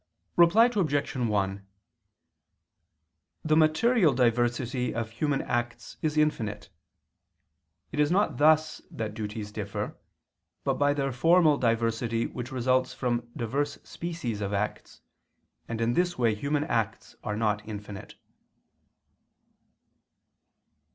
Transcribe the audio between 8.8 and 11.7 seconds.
that duties differ, but by their formal